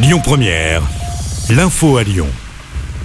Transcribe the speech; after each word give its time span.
Lyon 0.00 0.20
Première, 0.22 0.82
l'info 1.50 1.96
à 1.96 2.04
Lyon. 2.04 2.28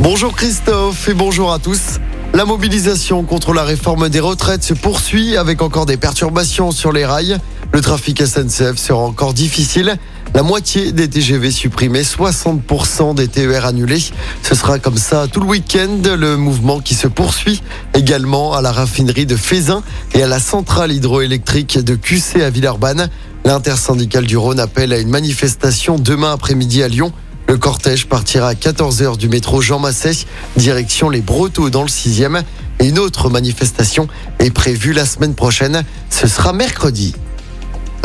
Bonjour 0.00 0.36
Christophe 0.36 1.08
et 1.08 1.14
bonjour 1.14 1.50
à 1.50 1.58
tous. 1.58 1.98
La 2.34 2.44
mobilisation 2.44 3.22
contre 3.22 3.54
la 3.54 3.64
réforme 3.64 4.10
des 4.10 4.20
retraites 4.20 4.62
se 4.62 4.74
poursuit 4.74 5.38
avec 5.38 5.62
encore 5.62 5.86
des 5.86 5.96
perturbations 5.96 6.72
sur 6.72 6.92
les 6.92 7.06
rails. 7.06 7.38
Le 7.72 7.80
trafic 7.80 8.20
SNCF 8.20 8.76
sera 8.76 8.98
encore 8.98 9.32
difficile. 9.32 9.96
La 10.34 10.42
moitié 10.42 10.92
des 10.92 11.08
TGV 11.08 11.52
supprimés, 11.52 12.02
60% 12.02 13.14
des 13.14 13.28
TER 13.28 13.64
annulés. 13.64 14.02
Ce 14.42 14.54
sera 14.54 14.78
comme 14.78 14.98
ça 14.98 15.26
tout 15.26 15.40
le 15.40 15.46
week-end. 15.46 16.16
Le 16.18 16.36
mouvement 16.36 16.80
qui 16.80 16.94
se 16.94 17.08
poursuit 17.08 17.62
également 17.94 18.52
à 18.52 18.60
la 18.60 18.72
raffinerie 18.72 19.26
de 19.26 19.36
Fézin 19.36 19.82
et 20.12 20.22
à 20.22 20.26
la 20.26 20.38
centrale 20.38 20.92
hydroélectrique 20.92 21.78
de 21.78 21.94
QC 21.94 22.42
à 22.42 22.50
Villeurbanne. 22.50 23.08
L'intersyndicale 23.44 24.24
du 24.24 24.38
Rhône 24.38 24.58
appelle 24.58 24.92
à 24.94 24.98
une 24.98 25.10
manifestation 25.10 25.98
demain 25.98 26.32
après-midi 26.32 26.82
à 26.82 26.88
Lyon. 26.88 27.12
Le 27.46 27.58
cortège 27.58 28.06
partira 28.06 28.48
à 28.48 28.54
14h 28.54 29.18
du 29.18 29.28
métro 29.28 29.60
Jean 29.60 29.78
Massé, 29.78 30.26
direction 30.56 31.10
les 31.10 31.20
Brotteaux 31.20 31.68
dans 31.68 31.82
le 31.82 31.88
6e. 31.88 32.42
Et 32.80 32.88
une 32.88 32.98
autre 32.98 33.28
manifestation 33.28 34.08
est 34.38 34.50
prévue 34.50 34.94
la 34.94 35.04
semaine 35.04 35.34
prochaine. 35.34 35.84
Ce 36.08 36.26
sera 36.26 36.54
mercredi. 36.54 37.14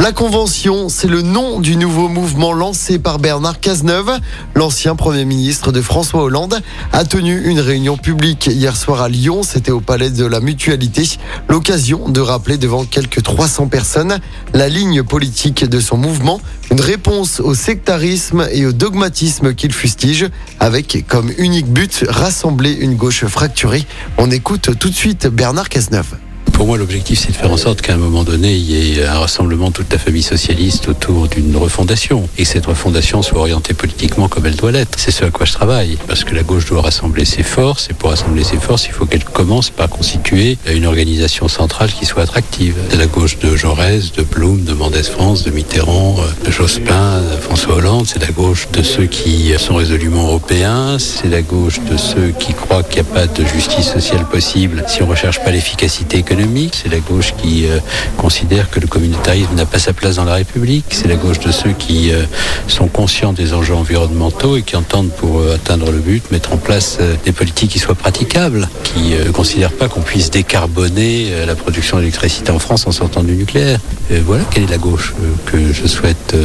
La 0.01 0.13
Convention, 0.13 0.87
c'est 0.87 1.09
le 1.09 1.21
nom 1.21 1.59
du 1.59 1.75
nouveau 1.75 2.07
mouvement 2.07 2.53
lancé 2.53 2.99
par 2.99 3.19
Bernard 3.19 3.59
Cazeneuve. 3.59 4.17
L'ancien 4.55 4.95
Premier 4.95 5.25
ministre 5.25 5.73
de 5.73 5.81
François 5.81 6.23
Hollande 6.23 6.61
a 6.93 7.03
tenu 7.03 7.43
une 7.43 7.59
réunion 7.59 7.97
publique 7.97 8.47
hier 8.47 8.77
soir 8.77 9.01
à 9.01 9.09
Lyon. 9.09 9.43
C'était 9.43 9.71
au 9.71 9.81
Palais 9.81 10.09
de 10.09 10.25
la 10.25 10.39
Mutualité. 10.39 11.03
L'occasion 11.49 12.07
de 12.07 12.21
rappeler 12.21 12.57
devant 12.57 12.85
quelques 12.85 13.21
300 13.21 13.67
personnes 13.67 14.19
la 14.53 14.69
ligne 14.69 15.03
politique 15.03 15.65
de 15.65 15.81
son 15.81 15.97
mouvement. 15.97 16.39
Une 16.71 16.79
réponse 16.79 17.41
au 17.41 17.53
sectarisme 17.53 18.47
et 18.53 18.65
au 18.65 18.71
dogmatisme 18.71 19.53
qu'il 19.53 19.73
fustige 19.73 20.29
avec 20.61 21.05
comme 21.09 21.29
unique 21.37 21.67
but 21.67 22.05
rassembler 22.07 22.71
une 22.71 22.95
gauche 22.95 23.25
fracturée. 23.25 23.85
On 24.17 24.31
écoute 24.31 24.79
tout 24.79 24.89
de 24.89 24.95
suite 24.95 25.27
Bernard 25.27 25.67
Cazeneuve. 25.67 26.15
Pour 26.59 26.67
moi, 26.67 26.77
l'objectif, 26.77 27.19
c'est 27.19 27.31
de 27.31 27.37
faire 27.37 27.53
en 27.53 27.55
sorte 27.55 27.79
qu'à 27.81 27.93
un 27.93 27.97
moment 27.97 28.25
donné, 28.25 28.53
il 28.53 28.69
y 28.69 28.99
ait 28.99 29.05
un 29.05 29.17
rassemblement 29.17 29.69
de 29.69 29.75
toute 29.75 29.93
la 29.93 29.97
famille 29.97 30.21
socialiste 30.21 30.89
autour 30.89 31.29
d'une 31.29 31.55
refondation. 31.55 32.27
Et 32.37 32.43
que 32.43 32.49
cette 32.49 32.65
refondation 32.65 33.21
soit 33.21 33.39
orientée 33.39 33.73
politiquement 33.73 34.27
comme 34.27 34.45
elle 34.45 34.57
doit 34.57 34.73
l'être. 34.73 34.91
C'est 34.97 35.11
ce 35.11 35.23
à 35.23 35.29
quoi 35.29 35.45
je 35.45 35.53
travaille. 35.53 35.97
Parce 36.05 36.25
que 36.25 36.35
la 36.35 36.43
gauche 36.43 36.65
doit 36.65 36.81
rassembler 36.81 37.23
ses 37.23 37.43
forces. 37.43 37.87
Et 37.89 37.93
pour 37.93 38.09
rassembler 38.09 38.43
ses 38.43 38.57
forces, 38.57 38.87
il 38.87 38.91
faut 38.91 39.05
qu'elle 39.05 39.23
commence 39.23 39.69
par 39.69 39.87
constituer 39.87 40.57
une 40.69 40.85
organisation 40.85 41.47
centrale 41.47 41.93
qui 41.93 42.05
soit 42.05 42.23
attractive. 42.23 42.75
C'est 42.89 42.97
la 42.97 43.07
gauche 43.07 43.39
de 43.39 43.55
Jaurès, 43.55 44.11
de 44.11 44.23
Blum, 44.23 44.65
de 44.65 44.73
Mendès 44.73 45.03
France, 45.03 45.45
de 45.45 45.51
Mitterrand, 45.51 46.17
de 46.45 46.51
Jospin, 46.51 47.21
de 47.21 47.37
François 47.41 47.75
Hollande. 47.75 48.05
C'est 48.05 48.19
la 48.19 48.33
gauche 48.33 48.67
de 48.73 48.83
ceux 48.83 49.05
qui 49.05 49.53
sont 49.57 49.75
résolument 49.75 50.25
européens. 50.25 50.99
C'est 50.99 51.29
la 51.29 51.41
gauche 51.41 51.79
de 51.89 51.95
ceux 51.95 52.33
qui 52.37 52.53
croient 52.53 52.83
qu'il 52.83 53.01
n'y 53.01 53.07
a 53.07 53.13
pas 53.13 53.27
de 53.27 53.45
justice 53.45 53.93
sociale 53.93 54.27
possible 54.27 54.83
si 54.89 55.01
on 55.01 55.05
ne 55.05 55.11
recherche 55.11 55.41
pas 55.41 55.51
l'efficacité 55.51 56.17
économique. 56.17 56.48
C'est 56.73 56.89
la 56.89 56.99
gauche 56.99 57.33
qui 57.37 57.67
euh, 57.67 57.77
considère 58.17 58.71
que 58.71 58.79
le 58.79 58.87
communautarisme 58.87 59.53
n'a 59.53 59.67
pas 59.67 59.77
sa 59.77 59.93
place 59.93 60.15
dans 60.15 60.23
la 60.23 60.33
République. 60.33 60.85
C'est 60.89 61.07
la 61.07 61.15
gauche 61.15 61.39
de 61.39 61.51
ceux 61.51 61.73
qui 61.73 62.11
euh, 62.11 62.23
sont 62.67 62.87
conscients 62.87 63.33
des 63.33 63.53
enjeux 63.53 63.75
environnementaux 63.75 64.57
et 64.57 64.63
qui 64.63 64.75
entendent, 64.75 65.11
pour 65.11 65.39
euh, 65.39 65.55
atteindre 65.55 65.91
le 65.91 65.99
but, 65.99 66.31
mettre 66.31 66.51
en 66.51 66.57
place 66.57 66.97
des 67.23 67.31
politiques 67.31 67.71
qui 67.71 67.79
soient 67.79 67.93
praticables, 67.93 68.67
qui 68.83 69.11
ne 69.11 69.31
considèrent 69.31 69.73
pas 69.73 69.87
qu'on 69.87 70.01
puisse 70.01 70.31
décarboner 70.31 71.45
la 71.45 71.55
production 71.55 71.97
d'électricité 71.97 72.51
en 72.51 72.59
France 72.59 72.87
en 72.87 72.91
sortant 72.91 73.23
du 73.23 73.33
nucléaire. 73.33 73.79
Voilà 74.25 74.43
quelle 74.49 74.63
est 74.63 74.71
la 74.71 74.77
gauche 74.77 75.13
que 75.45 75.71
je 75.71 75.87
souhaite 75.87 76.35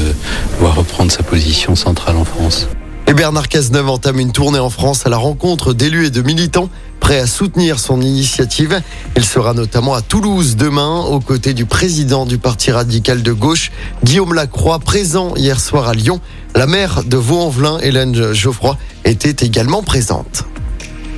voir 0.60 0.74
reprendre 0.74 1.10
sa 1.10 1.22
position 1.22 1.76
centrale 1.76 2.16
en 2.16 2.24
France. 2.24 2.68
Et 3.06 3.12
Bernard 3.12 3.48
Cazeneuve 3.48 3.90
entame 3.90 4.18
une 4.18 4.32
tournée 4.32 4.58
en 4.58 4.70
France 4.70 5.04
à 5.04 5.10
la 5.10 5.18
rencontre 5.18 5.74
d'élus 5.74 6.06
et 6.06 6.10
de 6.10 6.22
militants 6.22 6.70
prêts 7.00 7.18
à 7.18 7.26
soutenir 7.26 7.78
son 7.78 8.00
initiative. 8.00 8.80
Il 9.14 9.24
sera 9.26 9.52
notamment 9.52 9.92
à 9.92 10.00
Toulouse 10.00 10.56
demain 10.56 11.00
aux 11.00 11.20
côtés 11.20 11.52
du 11.52 11.66
président 11.66 12.24
du 12.24 12.38
Parti 12.38 12.72
radical 12.72 13.22
de 13.22 13.32
gauche, 13.32 13.72
Guillaume 14.04 14.32
Lacroix, 14.32 14.78
présent 14.78 15.34
hier 15.36 15.60
soir 15.60 15.88
à 15.88 15.92
Lyon. 15.92 16.20
La 16.54 16.66
maire 16.66 17.04
de 17.04 17.18
Vaux-en-Velin, 17.18 17.78
Hélène 17.80 18.32
Geoffroy, 18.32 18.78
était 19.04 19.44
également 19.44 19.82
présente. 19.82 20.44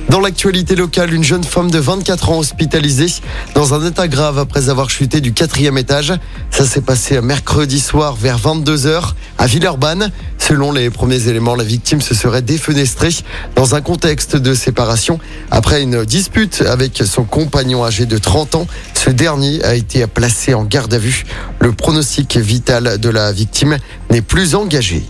Dans 0.09 0.21
l'actualité 0.21 0.75
locale, 0.75 1.13
une 1.13 1.23
jeune 1.23 1.43
femme 1.43 1.69
de 1.69 1.79
24 1.79 2.29
ans 2.29 2.39
hospitalisée 2.39 3.21
dans 3.53 3.73
un 3.73 3.85
état 3.85 4.07
grave 4.07 4.39
après 4.39 4.69
avoir 4.69 4.89
chuté 4.89 5.19
du 5.19 5.33
quatrième 5.33 5.77
étage. 5.77 6.13
Ça 6.49 6.65
s'est 6.65 6.81
passé 6.81 7.19
mercredi 7.19 7.81
soir 7.81 8.15
vers 8.15 8.39
22h 8.39 9.13
à 9.37 9.47
Villeurbanne. 9.47 10.11
Selon 10.47 10.71
les 10.71 10.89
premiers 10.89 11.27
éléments, 11.27 11.55
la 11.55 11.65
victime 11.65 11.99
se 11.99 12.15
serait 12.15 12.41
défenestrée 12.41 13.09
dans 13.55 13.75
un 13.75 13.81
contexte 13.81 14.37
de 14.37 14.53
séparation 14.53 15.19
après 15.51 15.81
une 15.81 16.05
dispute 16.05 16.63
avec 16.65 17.03
son 17.05 17.25
compagnon 17.25 17.83
âgé 17.83 18.05
de 18.05 18.17
30 18.17 18.55
ans. 18.55 18.67
Ce 18.93 19.09
dernier 19.09 19.61
a 19.65 19.75
été 19.75 20.07
placé 20.07 20.53
en 20.53 20.63
garde 20.63 20.93
à 20.93 20.99
vue. 20.99 21.25
Le 21.59 21.73
pronostic 21.73 22.37
vital 22.37 22.97
de 22.97 23.09
la 23.09 23.33
victime 23.33 23.77
n'est 24.09 24.21
plus 24.21 24.55
engagé. 24.55 25.03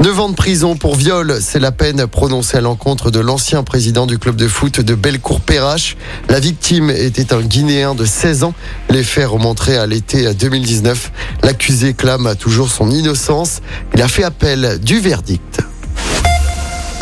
9 0.00 0.20
ans 0.20 0.28
de 0.28 0.34
prison 0.36 0.76
pour 0.76 0.94
viol, 0.94 1.38
c'est 1.40 1.58
la 1.58 1.72
peine 1.72 2.06
prononcée 2.06 2.56
à 2.56 2.60
l'encontre 2.60 3.10
de 3.10 3.18
l'ancien 3.18 3.64
président 3.64 4.06
du 4.06 4.16
club 4.18 4.36
de 4.36 4.46
foot 4.46 4.80
de 4.80 4.94
Bellecour-Perrache. 4.94 5.96
La 6.28 6.38
victime 6.38 6.88
était 6.90 7.32
un 7.32 7.40
Guinéen 7.40 7.96
de 7.96 8.04
16 8.04 8.44
ans. 8.44 8.54
Les 8.90 9.02
faits 9.02 9.26
remonteraient 9.26 9.76
à 9.76 9.86
l'été 9.86 10.32
2019. 10.32 11.10
L'accusé 11.42 11.94
clame 11.94 12.36
toujours 12.38 12.70
son 12.70 12.92
innocence. 12.92 13.60
Il 13.94 14.00
a 14.00 14.06
fait 14.06 14.22
appel 14.22 14.78
du 14.80 15.00
verdict. 15.00 15.62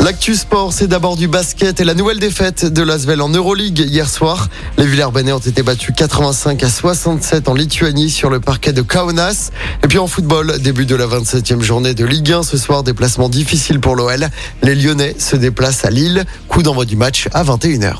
L'actu 0.07 0.35
sport, 0.35 0.71
c'est 0.71 0.87
d'abord 0.87 1.17
du 1.17 1.27
basket 1.27 1.81
et 1.81 1.83
la 1.83 1.93
nouvelle 1.93 2.19
défaite 2.19 2.63
de 2.63 2.81
l'Asvel 2.81 3.21
en 3.21 3.27
Euroleague 3.27 3.79
hier 3.79 4.07
soir. 4.07 4.47
Les 4.77 4.85
Villers-Banais 4.85 5.33
ont 5.33 5.39
été 5.39 5.63
battus 5.63 5.93
85 5.93 6.63
à 6.63 6.69
67 6.69 7.49
en 7.49 7.53
Lituanie 7.53 8.09
sur 8.09 8.29
le 8.29 8.39
parquet 8.39 8.71
de 8.71 8.81
Kaunas. 8.81 9.51
Et 9.83 9.87
puis 9.89 9.97
en 9.97 10.07
football, 10.07 10.59
début 10.61 10.85
de 10.85 10.95
la 10.95 11.07
27e 11.07 11.59
journée 11.59 11.93
de 11.93 12.05
Ligue 12.05 12.31
1 12.31 12.43
ce 12.43 12.57
soir, 12.57 12.83
déplacement 12.83 13.27
difficile 13.27 13.81
pour 13.81 13.97
l'OL. 13.97 14.29
Les 14.63 14.75
Lyonnais 14.75 15.13
se 15.19 15.35
déplacent 15.35 15.83
à 15.83 15.89
Lille. 15.89 16.23
Coup 16.47 16.63
d'envoi 16.63 16.85
du 16.85 16.95
match 16.95 17.27
à 17.33 17.43
21h. 17.43 17.95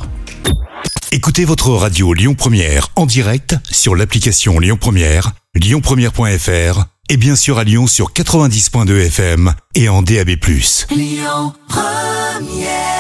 Écoutez 1.12 1.44
votre 1.44 1.72
radio 1.72 2.14
Lyon 2.14 2.36
Première 2.36 2.88
en 2.96 3.06
direct 3.06 3.58
sur 3.70 3.98
l'application 3.98 4.62
Lyon 4.62 4.78
Première, 4.80 5.34
lyonpremière.fr 5.56 6.86
et 7.10 7.18
bien 7.18 7.36
sûr 7.36 7.58
à 7.58 7.64
Lyon 7.64 7.88
sur 7.88 8.12
90.2 8.12 9.08
FM 9.08 9.54
et 9.76 9.90
en 9.90 10.02
DAB+. 10.02 10.32
Lyon 10.92 11.54
Première 12.38 12.97